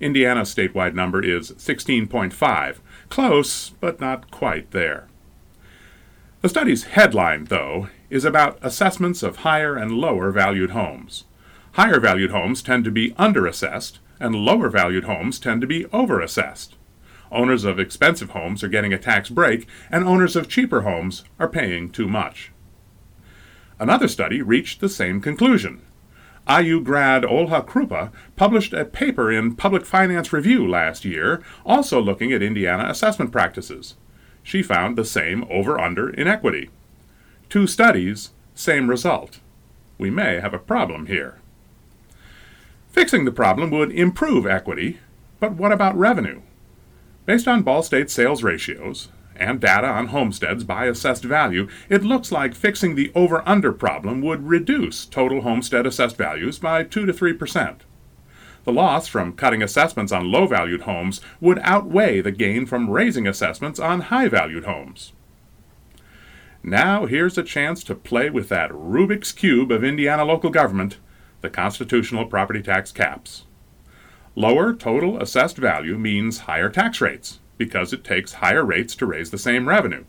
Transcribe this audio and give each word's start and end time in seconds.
Indiana's 0.00 0.54
statewide 0.54 0.94
number 0.94 1.22
is 1.22 1.52
16.5. 1.52 2.76
Close, 3.08 3.70
but 3.80 4.00
not 4.00 4.30
quite 4.30 4.70
there. 4.70 5.08
The 6.42 6.48
study's 6.48 6.84
headline, 6.84 7.44
though, 7.44 7.88
is 8.10 8.24
about 8.24 8.58
assessments 8.62 9.22
of 9.22 9.38
higher 9.38 9.76
and 9.76 9.92
lower 9.92 10.30
valued 10.30 10.70
homes. 10.70 11.24
Higher 11.78 12.00
valued 12.00 12.32
homes 12.32 12.60
tend 12.60 12.84
to 12.86 12.90
be 12.90 13.12
underassessed, 13.12 13.98
and 14.18 14.34
lower 14.34 14.68
valued 14.68 15.04
homes 15.04 15.38
tend 15.38 15.60
to 15.60 15.66
be 15.68 15.84
overassessed. 15.84 16.70
Owners 17.30 17.62
of 17.62 17.78
expensive 17.78 18.30
homes 18.30 18.64
are 18.64 18.68
getting 18.68 18.92
a 18.92 18.98
tax 18.98 19.30
break, 19.30 19.68
and 19.88 20.02
owners 20.02 20.34
of 20.34 20.48
cheaper 20.48 20.80
homes 20.80 21.22
are 21.38 21.46
paying 21.46 21.88
too 21.88 22.08
much. 22.08 22.50
Another 23.78 24.08
study 24.08 24.42
reached 24.42 24.80
the 24.80 24.88
same 24.88 25.20
conclusion. 25.20 25.82
IU 26.50 26.80
grad 26.80 27.22
Olha 27.22 27.64
Krupa 27.64 28.10
published 28.34 28.72
a 28.72 28.84
paper 28.84 29.30
in 29.30 29.54
Public 29.54 29.86
Finance 29.86 30.32
Review 30.32 30.66
last 30.66 31.04
year, 31.04 31.44
also 31.64 32.00
looking 32.00 32.32
at 32.32 32.42
Indiana 32.42 32.88
assessment 32.88 33.30
practices. 33.30 33.94
She 34.42 34.64
found 34.64 34.98
the 34.98 35.04
same 35.04 35.44
over 35.48 35.80
under 35.80 36.10
inequity. 36.10 36.70
Two 37.48 37.68
studies, 37.68 38.30
same 38.52 38.90
result. 38.90 39.38
We 39.96 40.10
may 40.10 40.40
have 40.40 40.52
a 40.52 40.58
problem 40.58 41.06
here. 41.06 41.38
Fixing 42.98 43.24
the 43.24 43.30
problem 43.30 43.70
would 43.70 43.92
improve 43.92 44.44
equity, 44.44 44.98
but 45.38 45.52
what 45.52 45.70
about 45.70 45.96
revenue? 45.96 46.42
Based 47.26 47.46
on 47.46 47.62
Ball 47.62 47.84
State 47.84 48.10
sales 48.10 48.42
ratios, 48.42 49.06
and 49.36 49.60
data 49.60 49.86
on 49.86 50.08
homesteads 50.08 50.64
by 50.64 50.86
assessed 50.86 51.22
value, 51.22 51.68
it 51.88 52.02
looks 52.02 52.32
like 52.32 52.56
fixing 52.56 52.96
the 52.96 53.12
over 53.14 53.48
under 53.48 53.72
problem 53.72 54.20
would 54.22 54.48
reduce 54.48 55.06
total 55.06 55.42
homestead 55.42 55.86
assessed 55.86 56.16
values 56.16 56.58
by 56.58 56.82
2 56.82 57.06
to 57.06 57.12
3 57.12 57.34
percent. 57.34 57.84
The 58.64 58.72
loss 58.72 59.06
from 59.06 59.34
cutting 59.34 59.62
assessments 59.62 60.10
on 60.10 60.32
low 60.32 60.48
valued 60.48 60.80
homes 60.80 61.20
would 61.40 61.60
outweigh 61.62 62.20
the 62.20 62.32
gain 62.32 62.66
from 62.66 62.90
raising 62.90 63.28
assessments 63.28 63.78
on 63.78 64.00
high 64.10 64.26
valued 64.26 64.64
homes. 64.64 65.12
Now 66.64 67.06
here's 67.06 67.38
a 67.38 67.44
chance 67.44 67.84
to 67.84 67.94
play 67.94 68.28
with 68.28 68.48
that 68.48 68.72
Rubik's 68.72 69.30
Cube 69.30 69.70
of 69.70 69.84
Indiana 69.84 70.24
local 70.24 70.50
government, 70.50 70.96
the 71.40 71.50
constitutional 71.50 72.26
property 72.26 72.62
tax 72.62 72.92
caps. 72.92 73.44
Lower 74.34 74.72
total 74.72 75.20
assessed 75.20 75.56
value 75.56 75.98
means 75.98 76.40
higher 76.40 76.68
tax 76.68 77.00
rates 77.00 77.40
because 77.56 77.92
it 77.92 78.04
takes 78.04 78.34
higher 78.34 78.64
rates 78.64 78.94
to 78.96 79.06
raise 79.06 79.30
the 79.30 79.38
same 79.38 79.68
revenue. 79.68 80.04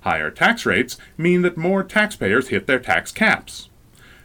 Higher 0.00 0.30
tax 0.30 0.66
rates 0.66 0.96
mean 1.16 1.42
that 1.42 1.56
more 1.56 1.84
taxpayers 1.84 2.48
hit 2.48 2.66
their 2.66 2.80
tax 2.80 3.12
caps. 3.12 3.68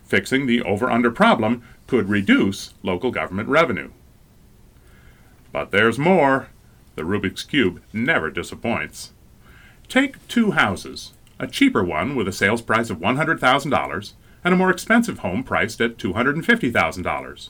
Fixing 0.03 0.47
the 0.47 0.61
over 0.63 0.89
under 0.89 1.11
problem 1.11 1.63
could 1.85 2.09
reduce 2.09 2.73
local 2.81 3.11
government 3.11 3.49
revenue. 3.49 3.91
But 5.51 5.71
there's 5.71 5.99
more. 5.99 6.49
The 6.95 7.03
Rubik's 7.03 7.43
Cube 7.43 7.81
never 7.93 8.31
disappoints. 8.31 9.13
Take 9.87 10.27
two 10.27 10.51
houses 10.51 11.13
a 11.39 11.45
cheaper 11.45 11.83
one 11.83 12.15
with 12.15 12.27
a 12.27 12.31
sales 12.31 12.63
price 12.63 12.89
of 12.89 12.97
$100,000 12.97 14.13
and 14.47 14.53
a 14.53 14.57
more 14.57 14.71
expensive 14.71 15.19
home 15.19 15.43
priced 15.43 15.81
at 15.81 15.97
$250,000. 15.97 17.49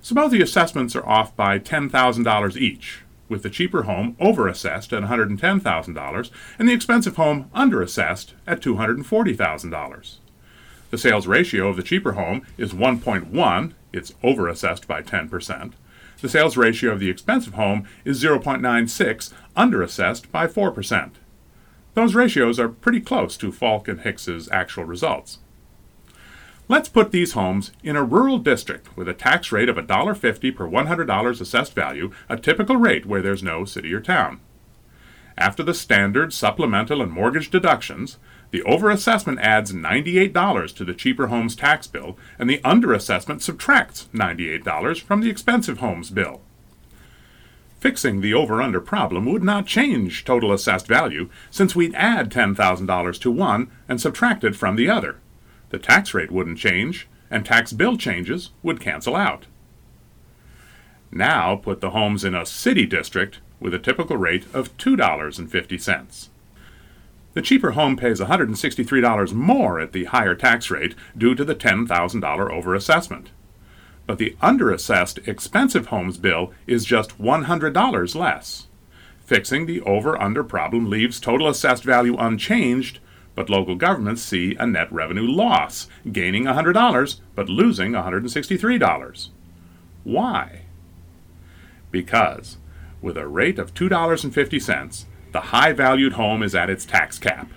Suppose 0.00 0.30
the 0.30 0.40
assessments 0.40 0.94
are 0.94 1.04
off 1.04 1.34
by 1.34 1.58
$10,000 1.58 2.56
each, 2.56 3.02
with 3.28 3.42
the 3.42 3.50
cheaper 3.50 3.82
home 3.82 4.14
overassessed 4.20 4.96
at 4.96 5.02
$110,000 5.02 6.30
and 6.56 6.68
the 6.68 6.72
expensive 6.72 7.16
home 7.16 7.50
underassessed 7.52 8.34
at 8.46 8.60
$240,000. 8.60 10.16
The 10.90 10.98
sales 10.98 11.26
ratio 11.26 11.66
of 11.66 11.76
the 11.76 11.82
cheaper 11.82 12.12
home 12.12 12.46
is 12.56 12.72
1.1, 12.72 13.72
it's 13.92 14.12
overassessed 14.22 14.86
by 14.86 15.02
10%. 15.02 15.72
The 16.20 16.28
sales 16.28 16.56
ratio 16.56 16.92
of 16.92 17.00
the 17.00 17.10
expensive 17.10 17.54
home 17.54 17.88
is 18.04 18.22
0.96, 18.22 19.32
underassessed 19.56 20.30
by 20.30 20.46
4%. 20.46 21.10
Those 21.94 22.14
ratios 22.14 22.60
are 22.60 22.68
pretty 22.68 23.00
close 23.00 23.36
to 23.38 23.50
Faulk 23.50 23.88
and 23.88 24.02
Hicks's 24.02 24.48
actual 24.52 24.84
results. 24.84 25.40
Let's 26.70 26.88
put 26.88 27.10
these 27.10 27.32
homes 27.32 27.72
in 27.82 27.96
a 27.96 28.04
rural 28.04 28.38
district 28.38 28.96
with 28.96 29.08
a 29.08 29.12
tax 29.12 29.50
rate 29.50 29.68
of 29.68 29.74
$1.50 29.74 30.54
per 30.54 30.68
$100 30.68 31.40
assessed 31.40 31.74
value, 31.74 32.12
a 32.28 32.36
typical 32.36 32.76
rate 32.76 33.04
where 33.04 33.20
there's 33.20 33.42
no 33.42 33.64
city 33.64 33.92
or 33.92 33.98
town. 33.98 34.38
After 35.36 35.64
the 35.64 35.74
standard 35.74 36.32
supplemental 36.32 37.02
and 37.02 37.10
mortgage 37.10 37.50
deductions, 37.50 38.18
the 38.52 38.62
overassessment 38.62 39.40
adds 39.40 39.72
$98 39.72 40.76
to 40.76 40.84
the 40.84 40.94
cheaper 40.94 41.26
home's 41.26 41.56
tax 41.56 41.88
bill, 41.88 42.16
and 42.38 42.48
the 42.48 42.58
underassessment 42.58 43.42
subtracts 43.42 44.08
$98 44.14 45.00
from 45.00 45.22
the 45.22 45.28
expensive 45.28 45.78
home's 45.78 46.10
bill. 46.10 46.40
Fixing 47.80 48.20
the 48.20 48.32
over 48.32 48.62
under 48.62 48.80
problem 48.80 49.26
would 49.26 49.42
not 49.42 49.66
change 49.66 50.24
total 50.24 50.52
assessed 50.52 50.86
value, 50.86 51.30
since 51.50 51.74
we'd 51.74 51.96
add 51.96 52.30
$10,000 52.30 53.20
to 53.22 53.30
one 53.32 53.72
and 53.88 54.00
subtract 54.00 54.44
it 54.44 54.54
from 54.54 54.76
the 54.76 54.88
other 54.88 55.18
the 55.70 55.78
tax 55.78 56.14
rate 56.14 56.30
wouldn't 56.30 56.58
change, 56.58 57.08
and 57.30 57.46
tax 57.46 57.72
bill 57.72 57.96
changes 57.96 58.50
would 58.62 58.80
cancel 58.80 59.16
out. 59.16 59.46
Now 61.10 61.56
put 61.56 61.80
the 61.80 61.90
homes 61.90 62.24
in 62.24 62.34
a 62.34 62.46
city 62.46 62.86
district 62.86 63.40
with 63.58 63.74
a 63.74 63.78
typical 63.78 64.16
rate 64.16 64.46
of 64.54 64.76
$2.50. 64.76 66.28
The 67.32 67.42
cheaper 67.42 67.72
home 67.72 67.96
pays 67.96 68.20
$163 68.20 69.32
more 69.32 69.78
at 69.80 69.92
the 69.92 70.04
higher 70.04 70.34
tax 70.34 70.70
rate 70.70 70.94
due 71.16 71.34
to 71.34 71.44
the 71.44 71.54
$10,000 71.54 71.86
overassessment. 72.20 73.26
But 74.06 74.18
the 74.18 74.36
underassessed 74.42 75.28
expensive 75.28 75.86
homes 75.86 76.18
bill 76.18 76.52
is 76.66 76.84
just 76.84 77.18
$100 77.18 78.14
less. 78.16 78.66
Fixing 79.20 79.66
the 79.66 79.80
over 79.82 80.20
under 80.20 80.42
problem 80.42 80.90
leaves 80.90 81.20
total 81.20 81.48
assessed 81.48 81.84
value 81.84 82.16
unchanged 82.16 82.98
but 83.34 83.50
local 83.50 83.74
governments 83.74 84.22
see 84.22 84.56
a 84.56 84.66
net 84.66 84.92
revenue 84.92 85.26
loss, 85.26 85.88
gaining 86.10 86.44
$100 86.44 87.20
but 87.34 87.48
losing 87.48 87.92
$163. 87.92 89.28
Why? 90.04 90.62
Because, 91.90 92.58
with 93.02 93.16
a 93.16 93.26
rate 93.26 93.58
of 93.58 93.74
$2.50, 93.74 95.04
the 95.32 95.40
high 95.40 95.72
valued 95.72 96.14
home 96.14 96.42
is 96.42 96.54
at 96.54 96.70
its 96.70 96.84
tax 96.84 97.18
cap. 97.18 97.50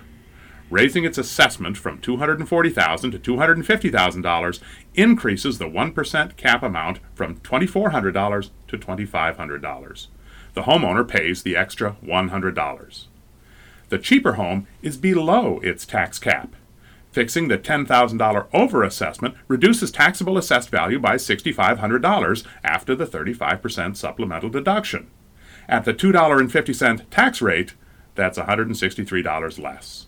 Raising 0.69 1.03
its 1.03 1.17
assessment 1.17 1.77
from 1.77 1.99
240,000 1.99 3.11
to 3.11 3.19
$250,000 3.19 4.59
increases 4.95 5.57
the 5.57 5.65
1% 5.65 6.37
cap 6.37 6.63
amount 6.63 6.99
from 7.13 7.35
$2,400 7.37 8.49
to 8.67 8.77
$2,500. 8.77 10.07
The 10.53 10.63
homeowner 10.63 11.07
pays 11.07 11.43
the 11.43 11.55
extra 11.55 11.95
$100. 12.03 13.07
The 13.93 13.99
cheaper 13.99 14.33
home 14.33 14.65
is 14.81 14.97
below 14.97 15.59
its 15.59 15.85
tax 15.85 16.17
cap. 16.17 16.55
Fixing 17.11 17.47
the 17.47 17.59
$10,000 17.59 17.87
overassessment 18.49 19.35
reduces 19.47 19.91
taxable 19.91 20.35
assessed 20.35 20.71
value 20.71 20.97
by 20.97 21.13
$6,500 21.13 22.43
after 22.63 22.95
the 22.95 23.05
35% 23.05 23.95
supplemental 23.95 24.49
deduction. 24.49 25.11
At 25.69 25.85
the 25.85 25.93
$2.50 25.93 27.07
tax 27.11 27.39
rate, 27.39 27.75
that's 28.15 28.39
$163 28.39 29.61
less. 29.61 30.07